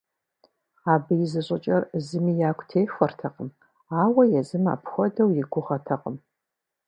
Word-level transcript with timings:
Абы 0.93 1.13
и 1.23 1.27
зыщӏыкӏэр 1.31 1.83
зыми 2.05 2.33
ягу 2.49 2.65
техуэртэкъым, 2.69 3.49
ауэ 4.01 4.23
езым 4.39 4.65
апхуэдэу 4.73 5.29
и 5.41 5.43
гугъэтэкъым. 5.51 6.15